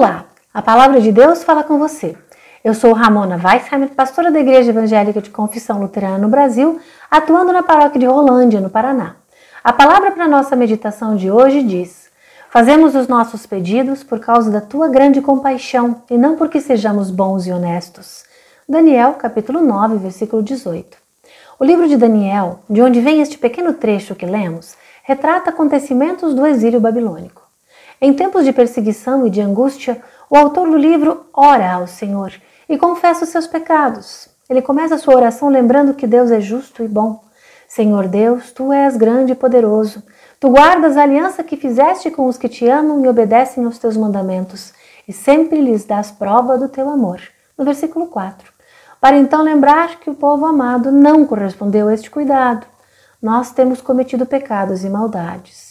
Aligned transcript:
Olá, 0.00 0.24
a 0.54 0.62
palavra 0.62 0.98
de 0.98 1.12
Deus 1.12 1.44
fala 1.44 1.62
com 1.62 1.78
você. 1.78 2.16
Eu 2.64 2.72
sou 2.72 2.94
Ramona 2.94 3.36
Weissheimer, 3.36 3.90
pastora 3.90 4.30
da 4.30 4.40
Igreja 4.40 4.70
Evangélica 4.70 5.20
de 5.20 5.28
Confissão 5.28 5.78
Luterana 5.78 6.16
no 6.16 6.26
Brasil, 6.26 6.80
atuando 7.10 7.52
na 7.52 7.62
paróquia 7.62 8.00
de 8.00 8.06
Rolândia, 8.06 8.62
no 8.62 8.70
Paraná. 8.70 9.16
A 9.62 9.74
palavra 9.74 10.10
para 10.10 10.26
nossa 10.26 10.56
meditação 10.56 11.16
de 11.16 11.30
hoje 11.30 11.62
diz: 11.62 12.08
Fazemos 12.48 12.94
os 12.94 13.08
nossos 13.08 13.44
pedidos 13.44 14.02
por 14.02 14.18
causa 14.20 14.50
da 14.50 14.62
tua 14.62 14.88
grande 14.88 15.20
compaixão 15.20 16.02
e 16.10 16.16
não 16.16 16.34
porque 16.34 16.62
sejamos 16.62 17.10
bons 17.10 17.46
e 17.46 17.52
honestos. 17.52 18.24
Daniel, 18.66 19.12
capítulo 19.18 19.60
9, 19.60 19.98
versículo 19.98 20.42
18. 20.42 20.96
O 21.58 21.64
livro 21.66 21.86
de 21.86 21.98
Daniel, 21.98 22.60
de 22.70 22.80
onde 22.80 23.02
vem 23.02 23.20
este 23.20 23.36
pequeno 23.36 23.74
trecho 23.74 24.14
que 24.14 24.24
lemos, 24.24 24.78
retrata 25.02 25.50
acontecimentos 25.50 26.32
do 26.32 26.46
exílio 26.46 26.80
babilônico. 26.80 27.49
Em 28.02 28.14
tempos 28.14 28.46
de 28.46 28.52
perseguição 28.52 29.26
e 29.26 29.30
de 29.30 29.42
angústia, 29.42 30.00
o 30.30 30.36
autor 30.36 30.70
do 30.70 30.76
livro 30.78 31.26
ora 31.34 31.70
ao 31.74 31.86
Senhor 31.86 32.32
e 32.66 32.78
confessa 32.78 33.24
os 33.24 33.30
seus 33.30 33.46
pecados. 33.46 34.26
Ele 34.48 34.62
começa 34.62 34.96
sua 34.96 35.16
oração 35.16 35.50
lembrando 35.50 35.92
que 35.92 36.06
Deus 36.06 36.30
é 36.30 36.40
justo 36.40 36.82
e 36.82 36.88
bom. 36.88 37.22
Senhor 37.68 38.08
Deus, 38.08 38.52
tu 38.52 38.72
és 38.72 38.96
grande 38.96 39.32
e 39.32 39.34
poderoso. 39.36 40.02
Tu 40.40 40.48
guardas 40.48 40.96
a 40.96 41.02
aliança 41.02 41.44
que 41.44 41.58
fizeste 41.58 42.10
com 42.10 42.26
os 42.26 42.38
que 42.38 42.48
te 42.48 42.66
amam 42.66 43.04
e 43.04 43.08
obedecem 43.08 43.66
aos 43.66 43.78
teus 43.78 43.98
mandamentos, 43.98 44.72
e 45.06 45.12
sempre 45.12 45.60
lhes 45.60 45.84
dás 45.84 46.10
prova 46.10 46.56
do 46.56 46.70
teu 46.70 46.88
amor. 46.88 47.20
No 47.56 47.66
versículo 47.66 48.06
4. 48.06 48.50
Para 48.98 49.18
então 49.18 49.42
lembrar 49.42 50.00
que 50.00 50.08
o 50.08 50.14
povo 50.14 50.46
amado 50.46 50.90
não 50.90 51.26
correspondeu 51.26 51.88
a 51.88 51.92
este 51.92 52.10
cuidado. 52.10 52.66
Nós 53.20 53.52
temos 53.52 53.82
cometido 53.82 54.24
pecados 54.24 54.84
e 54.84 54.88
maldades. 54.88 55.69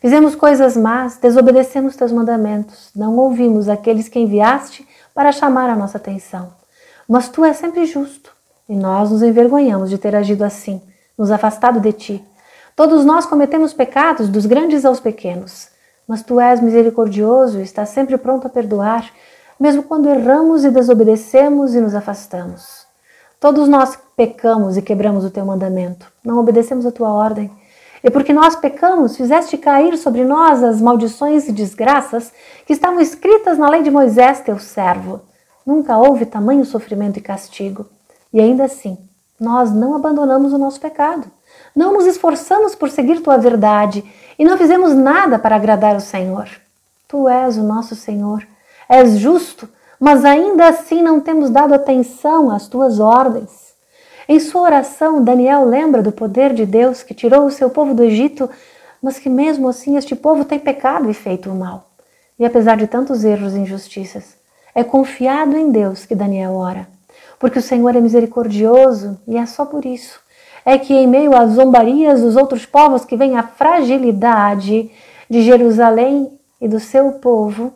Fizemos 0.00 0.34
coisas 0.34 0.76
más, 0.76 1.16
desobedecemos 1.16 1.96
teus 1.96 2.12
mandamentos, 2.12 2.90
não 2.94 3.16
ouvimos 3.16 3.68
aqueles 3.68 4.08
que 4.08 4.18
enviaste 4.18 4.86
para 5.14 5.32
chamar 5.32 5.70
a 5.70 5.76
nossa 5.76 5.96
atenção. 5.96 6.52
Mas 7.08 7.28
tu 7.28 7.44
és 7.44 7.56
sempre 7.56 7.86
justo, 7.86 8.32
e 8.68 8.76
nós 8.76 9.10
nos 9.10 9.22
envergonhamos 9.22 9.88
de 9.88 9.98
ter 9.98 10.14
agido 10.14 10.44
assim, 10.44 10.82
nos 11.16 11.30
afastado 11.30 11.80
de 11.80 11.92
ti. 11.92 12.24
Todos 12.74 13.04
nós 13.04 13.24
cometemos 13.24 13.72
pecados, 13.72 14.28
dos 14.28 14.44
grandes 14.44 14.84
aos 14.84 15.00
pequenos, 15.00 15.68
mas 16.06 16.22
tu 16.22 16.38
és 16.38 16.60
misericordioso 16.60 17.58
e 17.58 17.62
estás 17.62 17.88
sempre 17.88 18.18
pronto 18.18 18.46
a 18.46 18.50
perdoar, 18.50 19.10
mesmo 19.58 19.82
quando 19.82 20.10
erramos 20.10 20.64
e 20.64 20.70
desobedecemos 20.70 21.74
e 21.74 21.80
nos 21.80 21.94
afastamos. 21.94 22.86
Todos 23.40 23.68
nós 23.68 23.98
pecamos 24.16 24.76
e 24.76 24.82
quebramos 24.82 25.24
o 25.24 25.30
teu 25.30 25.44
mandamento, 25.44 26.12
não 26.24 26.38
obedecemos 26.38 26.84
a 26.84 26.92
tua 26.92 27.12
ordem. 27.12 27.50
E 28.02 28.10
porque 28.10 28.32
nós 28.32 28.56
pecamos, 28.56 29.16
fizeste 29.16 29.56
cair 29.56 29.96
sobre 29.96 30.24
nós 30.24 30.62
as 30.62 30.80
maldições 30.80 31.48
e 31.48 31.52
desgraças 31.52 32.32
que 32.66 32.72
estavam 32.72 33.00
escritas 33.00 33.58
na 33.58 33.68
lei 33.68 33.82
de 33.82 33.90
Moisés, 33.90 34.40
teu 34.40 34.58
servo. 34.58 35.20
Nunca 35.64 35.98
houve 35.98 36.26
tamanho 36.26 36.64
sofrimento 36.64 37.18
e 37.18 37.22
castigo. 37.22 37.86
E 38.32 38.40
ainda 38.40 38.64
assim, 38.64 38.98
nós 39.40 39.72
não 39.72 39.94
abandonamos 39.94 40.52
o 40.52 40.58
nosso 40.58 40.80
pecado. 40.80 41.30
Não 41.74 41.92
nos 41.92 42.06
esforçamos 42.06 42.74
por 42.74 42.88
seguir 42.90 43.20
tua 43.20 43.36
verdade 43.36 44.04
e 44.38 44.44
não 44.44 44.56
fizemos 44.56 44.94
nada 44.94 45.38
para 45.38 45.56
agradar 45.56 45.96
o 45.96 46.00
Senhor. 46.00 46.48
Tu 47.08 47.28
és 47.28 47.56
o 47.56 47.62
nosso 47.62 47.94
Senhor. 47.94 48.46
És 48.88 49.18
justo, 49.18 49.68
mas 49.98 50.24
ainda 50.24 50.68
assim 50.68 51.02
não 51.02 51.20
temos 51.20 51.50
dado 51.50 51.74
atenção 51.74 52.50
às 52.50 52.68
tuas 52.68 53.00
ordens. 53.00 53.65
Em 54.28 54.40
sua 54.40 54.62
oração, 54.62 55.22
Daniel 55.22 55.64
lembra 55.64 56.02
do 56.02 56.10
poder 56.10 56.52
de 56.52 56.66
Deus 56.66 57.02
que 57.02 57.14
tirou 57.14 57.46
o 57.46 57.50
seu 57.50 57.70
povo 57.70 57.94
do 57.94 58.02
Egito, 58.02 58.50
mas 59.00 59.20
que 59.20 59.28
mesmo 59.28 59.68
assim 59.68 59.96
este 59.96 60.16
povo 60.16 60.44
tem 60.44 60.58
pecado 60.58 61.08
e 61.08 61.14
feito 61.14 61.48
o 61.48 61.54
mal. 61.54 61.90
E 62.36 62.44
apesar 62.44 62.76
de 62.76 62.88
tantos 62.88 63.24
erros 63.24 63.54
e 63.54 63.60
injustiças, 63.60 64.36
é 64.74 64.82
confiado 64.82 65.56
em 65.56 65.70
Deus 65.70 66.04
que 66.04 66.14
Daniel 66.14 66.54
ora, 66.54 66.88
porque 67.38 67.60
o 67.60 67.62
Senhor 67.62 67.94
é 67.94 68.00
misericordioso 68.00 69.16
e 69.28 69.36
é 69.36 69.46
só 69.46 69.64
por 69.64 69.86
isso. 69.86 70.20
É 70.64 70.76
que 70.76 70.92
em 70.92 71.06
meio 71.06 71.34
às 71.36 71.52
zombarias 71.52 72.20
dos 72.20 72.34
outros 72.34 72.66
povos 72.66 73.04
que 73.04 73.16
vem 73.16 73.36
a 73.36 73.44
fragilidade 73.44 74.90
de 75.30 75.42
Jerusalém 75.42 76.32
e 76.60 76.66
do 76.66 76.80
seu 76.80 77.12
povo, 77.12 77.72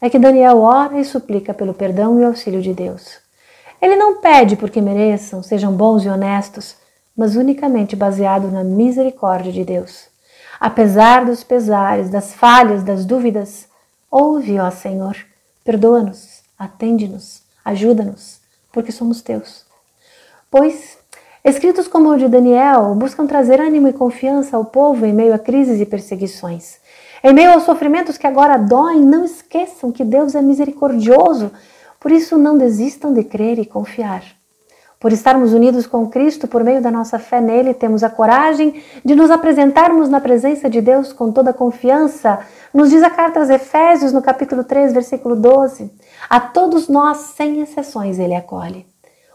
é 0.00 0.08
que 0.08 0.18
Daniel 0.18 0.58
ora 0.58 0.98
e 0.98 1.04
suplica 1.04 1.52
pelo 1.52 1.74
perdão 1.74 2.20
e 2.20 2.24
auxílio 2.24 2.62
de 2.62 2.72
Deus. 2.72 3.18
Ele 3.80 3.96
não 3.96 4.20
pede 4.20 4.56
porque 4.56 4.80
mereçam, 4.80 5.42
sejam 5.42 5.72
bons 5.72 6.04
e 6.04 6.08
honestos, 6.08 6.76
mas 7.16 7.36
unicamente 7.36 7.96
baseado 7.96 8.50
na 8.50 8.62
misericórdia 8.62 9.52
de 9.52 9.64
Deus. 9.64 10.06
Apesar 10.60 11.24
dos 11.24 11.44
pesares, 11.44 12.10
das 12.10 12.32
falhas, 12.32 12.82
das 12.82 13.04
dúvidas, 13.04 13.68
ouve, 14.10 14.58
ó 14.58 14.70
Senhor, 14.70 15.16
perdoa-nos, 15.64 16.42
atende-nos, 16.58 17.42
ajuda-nos, 17.64 18.40
porque 18.72 18.90
somos 18.90 19.20
teus. 19.22 19.64
Pois, 20.50 20.98
escritos 21.44 21.86
como 21.86 22.10
o 22.10 22.16
de 22.16 22.28
Daniel 22.28 22.94
buscam 22.94 23.26
trazer 23.26 23.60
ânimo 23.60 23.88
e 23.88 23.92
confiança 23.92 24.56
ao 24.56 24.64
povo 24.64 25.04
em 25.04 25.12
meio 25.12 25.34
a 25.34 25.38
crises 25.38 25.80
e 25.80 25.86
perseguições. 25.86 26.78
Em 27.22 27.32
meio 27.32 27.52
aos 27.52 27.64
sofrimentos 27.64 28.16
que 28.16 28.26
agora 28.26 28.56
doem, 28.56 29.00
não 29.00 29.24
esqueçam 29.24 29.90
que 29.90 30.04
Deus 30.04 30.34
é 30.34 30.42
misericordioso, 30.42 31.50
por 31.98 32.12
isso 32.12 32.38
não 32.38 32.56
desistam 32.56 33.12
de 33.12 33.24
crer 33.24 33.58
e 33.58 33.66
confiar. 33.66 34.22
Por 35.00 35.12
estarmos 35.12 35.52
unidos 35.52 35.86
com 35.86 36.08
Cristo 36.08 36.48
por 36.48 36.64
meio 36.64 36.82
da 36.82 36.90
nossa 36.90 37.20
fé 37.20 37.40
nele, 37.40 37.72
temos 37.72 38.02
a 38.02 38.10
coragem 38.10 38.82
de 39.04 39.14
nos 39.14 39.30
apresentarmos 39.30 40.08
na 40.08 40.20
presença 40.20 40.68
de 40.68 40.80
Deus 40.80 41.12
com 41.12 41.30
toda 41.30 41.52
confiança. 41.52 42.40
Nos 42.74 42.90
diz 42.90 43.02
a 43.04 43.10
carta 43.10 43.38
aos 43.38 43.48
Efésios, 43.48 44.12
no 44.12 44.20
capítulo 44.20 44.64
3, 44.64 44.92
versículo 44.92 45.36
12: 45.36 45.92
A 46.28 46.40
todos 46.40 46.88
nós, 46.88 47.18
sem 47.36 47.60
exceções, 47.60 48.18
ele 48.18 48.34
acolhe. 48.34 48.86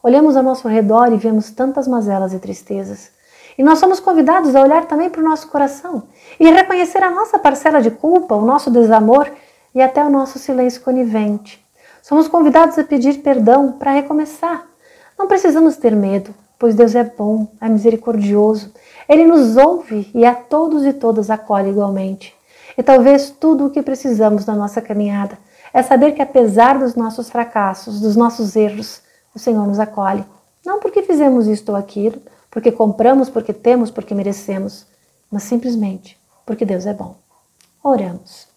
Olhamos 0.00 0.36
ao 0.36 0.44
nosso 0.44 0.68
redor 0.68 1.12
e 1.12 1.16
vemos 1.16 1.50
tantas 1.50 1.88
mazelas 1.88 2.32
e 2.32 2.38
tristezas. 2.38 3.10
E 3.58 3.62
nós 3.64 3.80
somos 3.80 3.98
convidados 3.98 4.54
a 4.54 4.62
olhar 4.62 4.84
também 4.84 5.10
para 5.10 5.20
o 5.20 5.24
nosso 5.24 5.48
coração 5.48 6.04
e 6.38 6.48
reconhecer 6.48 7.02
a 7.02 7.10
nossa 7.10 7.40
parcela 7.40 7.82
de 7.82 7.90
culpa, 7.90 8.36
o 8.36 8.46
nosso 8.46 8.70
desamor 8.70 9.28
e 9.74 9.82
até 9.82 10.04
o 10.04 10.08
nosso 10.08 10.38
silêncio 10.38 10.80
conivente. 10.80 11.66
Somos 12.00 12.28
convidados 12.28 12.78
a 12.78 12.84
pedir 12.84 13.18
perdão 13.18 13.72
para 13.72 13.90
recomeçar. 13.90 14.64
Não 15.18 15.26
precisamos 15.26 15.76
ter 15.76 15.96
medo, 15.96 16.32
pois 16.56 16.76
Deus 16.76 16.94
é 16.94 17.02
bom, 17.02 17.48
é 17.60 17.68
misericordioso. 17.68 18.72
Ele 19.08 19.26
nos 19.26 19.56
ouve 19.56 20.08
e 20.14 20.24
a 20.24 20.36
todos 20.36 20.86
e 20.86 20.92
todas 20.92 21.28
acolhe 21.28 21.70
igualmente. 21.70 22.32
E 22.76 22.82
talvez 22.82 23.28
tudo 23.28 23.66
o 23.66 23.70
que 23.70 23.82
precisamos 23.82 24.46
na 24.46 24.54
nossa 24.54 24.80
caminhada 24.80 25.36
é 25.74 25.82
saber 25.82 26.12
que, 26.12 26.22
apesar 26.22 26.78
dos 26.78 26.94
nossos 26.94 27.28
fracassos, 27.28 28.00
dos 28.00 28.14
nossos 28.14 28.54
erros, 28.54 29.02
o 29.34 29.38
Senhor 29.38 29.66
nos 29.66 29.80
acolhe. 29.80 30.24
Não 30.64 30.78
porque 30.78 31.02
fizemos 31.02 31.48
isto 31.48 31.70
ou 31.70 31.76
aquilo, 31.76 32.22
porque 32.58 32.72
compramos, 32.72 33.30
porque 33.30 33.52
temos, 33.52 33.88
porque 33.88 34.16
merecemos, 34.16 34.84
mas 35.30 35.44
simplesmente 35.44 36.18
porque 36.44 36.64
Deus 36.64 36.86
é 36.86 36.92
bom. 36.92 37.14
Oramos. 37.84 38.48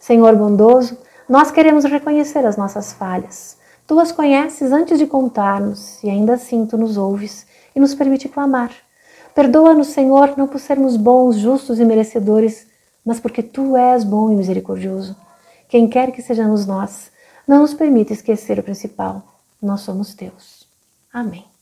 Senhor 0.00 0.34
bondoso, 0.34 0.98
nós 1.28 1.52
queremos 1.52 1.84
reconhecer 1.84 2.44
as 2.44 2.56
nossas 2.56 2.92
falhas. 2.92 3.56
Tu 3.86 3.96
as 4.00 4.10
conheces 4.10 4.72
antes 4.72 4.98
de 4.98 5.06
contar-nos 5.06 6.02
e 6.02 6.10
ainda 6.10 6.34
assim 6.34 6.66
tu 6.66 6.76
nos 6.76 6.96
ouves 6.96 7.46
e 7.76 7.78
nos 7.78 7.94
permite 7.94 8.28
clamar. 8.28 8.72
Perdoa-nos, 9.36 9.88
Senhor, 9.88 10.36
não 10.36 10.48
por 10.48 10.58
sermos 10.58 10.96
bons, 10.96 11.36
justos 11.36 11.78
e 11.78 11.84
merecedores, 11.84 12.66
mas 13.06 13.20
porque 13.20 13.40
tu 13.40 13.76
és 13.76 14.02
bom 14.02 14.32
e 14.32 14.34
misericordioso. 14.34 15.14
Quem 15.68 15.88
quer 15.88 16.10
que 16.10 16.22
sejamos 16.22 16.66
nós, 16.66 17.12
não 17.46 17.60
nos 17.60 17.72
permita 17.72 18.12
esquecer 18.12 18.58
o 18.58 18.64
principal: 18.64 19.22
nós 19.62 19.82
somos 19.82 20.12
teus. 20.12 20.66
Amém. 21.12 21.53